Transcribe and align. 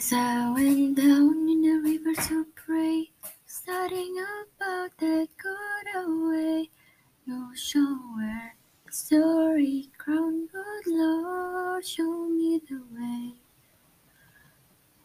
As 0.00 0.14
I 0.14 0.50
went 0.54 0.96
down 0.96 1.46
in 1.46 1.60
the 1.60 1.76
river 1.84 2.14
to 2.28 2.46
pray, 2.54 3.10
studying 3.44 4.16
about 4.16 4.96
that 4.96 5.28
good 5.36 5.86
old 5.94 6.30
way, 6.30 6.70
no 7.26 7.50
show 7.54 7.98
where 8.16 8.54
story 8.90 9.90
crown, 9.98 10.48
good 10.50 10.86
Lord, 10.86 11.84
show 11.84 12.30
me 12.30 12.62
the 12.66 12.80
way. 12.96 13.34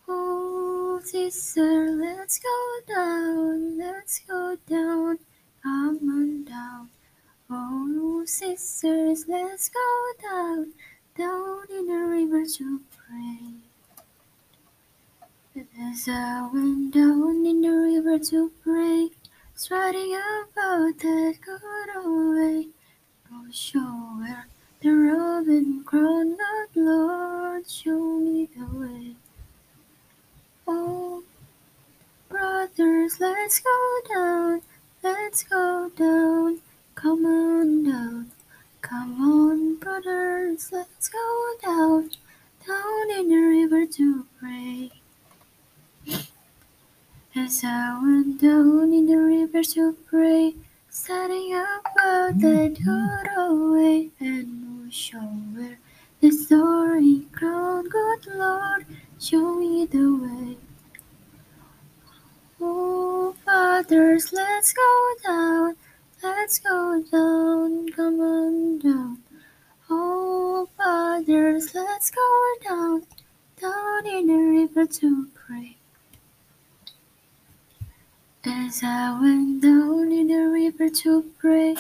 Oh, 0.08 1.02
sister, 1.04 1.92
let's 1.92 2.40
go 2.40 2.80
down, 2.88 3.78
let's 3.78 4.20
go 4.20 4.56
down, 4.66 5.20
come 5.62 6.00
on 6.08 6.46
down. 6.46 6.90
Oh, 7.50 8.24
sisters, 8.26 9.26
let's 9.28 9.68
go 9.68 10.12
down, 10.24 10.72
down 11.18 11.64
in 11.70 11.88
the 11.88 12.00
river 12.00 12.46
to 12.46 12.80
pray. 12.96 13.75
I 15.58 16.50
went 16.52 16.94
down 16.94 17.46
in 17.46 17.62
the 17.62 17.70
river 17.70 18.20
to 18.20 18.52
pray, 18.62 19.10
writing 19.72 20.14
about 20.14 21.00
that 21.00 21.36
good 21.40 21.96
old 21.96 22.36
way, 22.36 22.68
no 23.32 23.46
show 23.54 23.80
where 24.20 24.48
the 24.82 24.90
robin 24.90 25.82
crown, 25.86 26.36
not 26.36 26.76
Lord, 26.76 27.70
show 27.70 28.20
me 28.20 28.50
the 28.54 28.66
way. 28.78 29.16
Oh, 30.68 31.24
brothers, 32.28 33.22
let's 33.22 33.62
go 33.62 34.00
down, 34.14 34.62
let's 35.04 35.44
go 35.44 35.90
down, 35.96 36.60
come 36.96 37.26
on 37.26 37.86
down, 37.86 38.32
come 38.82 39.22
on, 39.22 39.76
brothers, 39.78 40.70
let's 40.74 41.08
go 41.08 41.54
down, 41.64 42.12
down 42.68 43.12
in 43.18 43.30
the 43.30 43.38
river 43.38 43.86
to 43.86 44.26
pray. 44.38 44.75
As 47.46 47.64
I 47.64 48.00
went 48.02 48.42
down 48.42 48.92
in 48.92 49.06
the 49.06 49.18
river 49.18 49.62
to 49.62 49.94
pray, 50.08 50.56
studying 50.90 51.54
about 51.54 52.40
that 52.40 53.30
old 53.38 53.74
way, 53.74 54.10
and 54.20 54.92
show 54.92 55.20
where 55.54 55.78
the 56.22 56.32
story 56.32 57.28
crown, 57.32 57.88
good 57.88 58.26
Lord, 58.34 58.88
show 59.20 59.60
me 59.60 59.86
the 59.86 60.08
way. 60.24 60.58
Oh, 62.60 63.36
fathers, 63.46 64.34
let's 64.34 64.74
go 64.74 65.14
down, 65.24 65.76
let's 66.24 66.58
go 66.58 67.04
down, 67.12 67.90
come 67.90 68.22
on 68.22 68.80
down. 68.80 69.20
Oh, 69.88 70.68
fathers, 70.76 71.76
let's 71.76 72.10
go 72.10 72.56
down, 72.68 73.04
down 73.62 74.08
in 74.08 74.26
the 74.26 74.34
river 74.34 74.88
to 74.88 75.28
pray. 75.36 75.78
As 78.48 78.84
I 78.84 79.20
went 79.20 79.64
down 79.64 80.12
in 80.12 80.28
the 80.28 80.48
river 80.48 80.88
to 80.88 81.24
pray, 81.40 81.76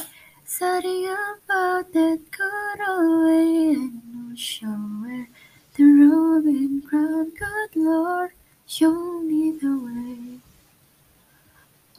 studying 0.45 1.05
about 1.05 1.93
that 1.93 2.19
good 2.31 2.79
old 2.87 3.27
way, 3.27 3.73
and 3.75 4.01
no 4.11 4.35
show 4.35 4.65
where 4.65 5.27
the 5.75 5.83
robin 5.83 6.81
crown, 6.81 7.29
good 7.37 7.75
Lord, 7.75 8.31
show 8.65 9.21
me 9.21 9.51
the 9.51 9.77
way. 9.77 10.39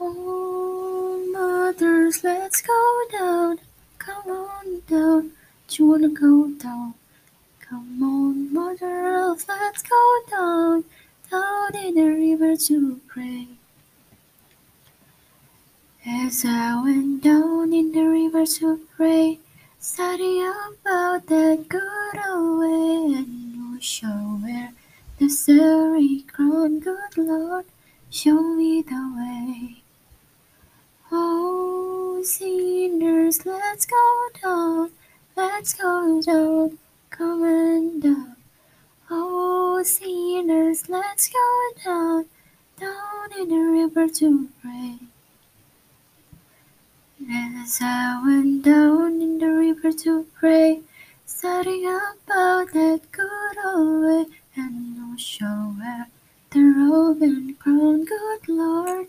Oh, 0.01 1.25
mothers, 1.31 2.25
let's 2.25 2.61
go 2.61 3.01
down, 3.09 3.59
come 3.99 4.27
on 4.27 4.81
down. 4.85 5.31
Do 5.69 5.75
you 5.83 5.89
wanna 5.89 6.09
go 6.09 6.49
down? 6.51 6.93
Come 7.61 8.03
on, 8.03 8.53
mothers, 8.53 9.47
let's 9.47 9.81
go 9.81 10.19
down, 10.29 10.83
down 11.31 11.73
in 11.73 11.95
the 11.95 12.07
river 12.09 12.57
to 12.57 12.99
pray. 13.07 13.47
As 16.09 16.45
I 16.45 16.81
went 16.81 17.21
down 17.21 17.73
in 17.73 17.91
the 17.91 18.03
river 18.03 18.45
to 18.45 18.79
pray, 18.95 19.39
studying 19.77 20.53
about 20.81 21.27
that 21.27 21.67
good 21.67 22.17
old 22.25 22.59
way, 22.61 23.17
and 23.19 23.73
no 23.73 23.77
show 23.81 24.39
where 24.41 24.71
the 25.19 25.27
story 25.27 26.23
crown, 26.31 26.79
good 26.79 27.17
Lord, 27.17 27.65
show 28.09 28.41
me 28.41 28.81
the 28.83 29.03
way. 29.17 29.83
Oh, 31.11 32.21
sinners, 32.23 33.45
let's 33.45 33.85
go 33.85 34.29
down, 34.41 34.91
let's 35.35 35.73
go 35.73 36.21
down, 36.21 36.77
come 37.09 37.43
and 37.43 38.01
down. 38.01 38.37
Oh, 39.11 39.83
sinners, 39.83 40.87
let's 40.87 41.27
go 41.27 41.83
down, 41.83 42.27
down 42.79 43.41
in 43.41 43.49
the 43.49 43.57
river 43.57 44.07
to 44.07 44.47
pray. 44.61 44.99
As 47.67 47.79
I 47.81 48.21
went 48.25 48.63
down 48.63 49.21
in 49.21 49.39
the 49.39 49.51
river 49.51 49.91
to 49.91 50.25
pray, 50.39 50.83
studying 51.25 51.85
about 51.85 52.71
that 52.71 53.01
good 53.11 53.57
old 53.65 54.05
way, 54.05 54.25
and 54.55 54.95
no 54.95 55.17
show 55.17 55.75
where 55.75 56.07
the 56.51 56.61
robin 56.61 57.55
crown, 57.59 58.05
good 58.05 58.47
Lord, 58.47 59.07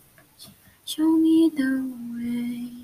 show 0.85 1.09
me 1.19 1.53
the 1.55 1.87
way. 2.17 2.78